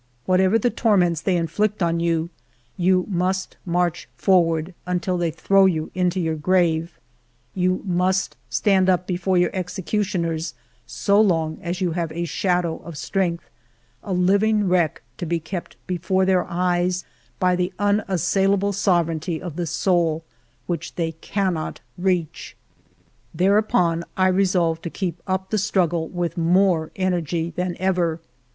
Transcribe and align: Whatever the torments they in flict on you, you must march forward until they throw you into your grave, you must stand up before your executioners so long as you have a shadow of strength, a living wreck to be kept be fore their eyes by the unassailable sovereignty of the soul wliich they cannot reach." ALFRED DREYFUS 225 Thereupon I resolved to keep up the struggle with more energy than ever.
Whatever 0.25 0.57
the 0.57 0.71
torments 0.71 1.21
they 1.21 1.37
in 1.37 1.45
flict 1.45 1.83
on 1.85 1.99
you, 1.99 2.31
you 2.75 3.05
must 3.07 3.57
march 3.67 4.09
forward 4.17 4.73
until 4.87 5.15
they 5.15 5.29
throw 5.29 5.67
you 5.67 5.91
into 5.93 6.19
your 6.19 6.33
grave, 6.33 6.99
you 7.53 7.83
must 7.85 8.35
stand 8.49 8.89
up 8.89 9.05
before 9.05 9.37
your 9.37 9.51
executioners 9.55 10.55
so 10.87 11.21
long 11.21 11.59
as 11.61 11.81
you 11.81 11.91
have 11.91 12.11
a 12.13 12.25
shadow 12.25 12.77
of 12.79 12.97
strength, 12.97 13.47
a 14.01 14.11
living 14.11 14.67
wreck 14.67 15.03
to 15.17 15.25
be 15.27 15.39
kept 15.39 15.75
be 15.85 15.99
fore 15.99 16.25
their 16.25 16.45
eyes 16.45 17.05
by 17.39 17.55
the 17.55 17.71
unassailable 17.77 18.73
sovereignty 18.73 19.39
of 19.39 19.55
the 19.55 19.67
soul 19.67 20.23
wliich 20.67 20.95
they 20.95 21.11
cannot 21.11 21.79
reach." 21.95 22.57
ALFRED 22.57 23.37
DREYFUS 23.67 23.71
225 23.71 24.09
Thereupon 24.15 24.15
I 24.17 24.35
resolved 24.35 24.81
to 24.81 24.89
keep 24.89 25.21
up 25.27 25.51
the 25.51 25.59
struggle 25.59 26.07
with 26.07 26.39
more 26.39 26.89
energy 26.95 27.53
than 27.55 27.77
ever. 27.77 28.19